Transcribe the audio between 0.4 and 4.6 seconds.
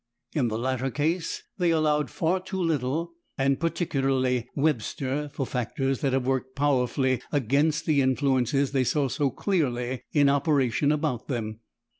the latter case, they allowed far too little (and particularly